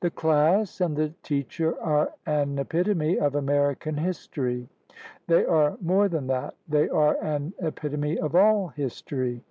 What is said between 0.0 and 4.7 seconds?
The class and the teacher are an epitome of American history.